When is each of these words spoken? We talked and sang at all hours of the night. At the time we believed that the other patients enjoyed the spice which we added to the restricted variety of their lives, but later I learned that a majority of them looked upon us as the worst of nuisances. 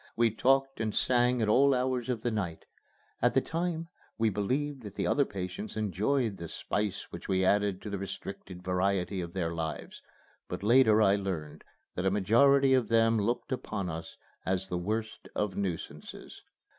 We 0.15 0.31
talked 0.31 0.79
and 0.81 0.95
sang 0.95 1.43
at 1.43 1.47
all 1.47 1.75
hours 1.75 2.09
of 2.09 2.23
the 2.23 2.31
night. 2.31 2.65
At 3.21 3.35
the 3.35 3.39
time 3.39 3.87
we 4.17 4.31
believed 4.31 4.81
that 4.81 4.95
the 4.95 5.05
other 5.05 5.25
patients 5.25 5.77
enjoyed 5.77 6.37
the 6.37 6.47
spice 6.47 7.03
which 7.11 7.27
we 7.27 7.45
added 7.45 7.83
to 7.83 7.89
the 7.91 7.99
restricted 7.99 8.63
variety 8.63 9.21
of 9.21 9.33
their 9.33 9.53
lives, 9.53 10.01
but 10.47 10.63
later 10.63 11.03
I 11.03 11.17
learned 11.17 11.63
that 11.93 12.07
a 12.07 12.09
majority 12.09 12.73
of 12.73 12.87
them 12.87 13.19
looked 13.19 13.51
upon 13.51 13.91
us 13.91 14.17
as 14.43 14.67
the 14.69 14.77
worst 14.79 15.29
of 15.35 15.55
nuisances. 15.55 16.41